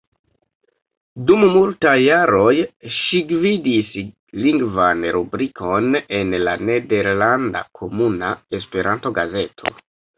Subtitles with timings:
[1.27, 2.55] Dum multaj jaroj
[3.01, 3.93] ŝi gvidis
[4.47, 9.79] lingvan rubrikon en la nederlanda Komuna Esperanto-gazeto.